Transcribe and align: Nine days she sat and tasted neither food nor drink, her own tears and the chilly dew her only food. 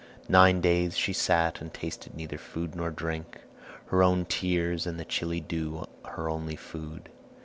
Nine 0.29 0.61
days 0.61 0.97
she 0.97 1.13
sat 1.13 1.61
and 1.61 1.71
tasted 1.71 2.15
neither 2.15 2.39
food 2.39 2.73
nor 2.75 2.89
drink, 2.89 3.41
her 3.89 4.01
own 4.01 4.25
tears 4.25 4.87
and 4.87 4.99
the 4.99 5.05
chilly 5.05 5.41
dew 5.41 5.85
her 6.03 6.27
only 6.27 6.55
food. 6.55 7.09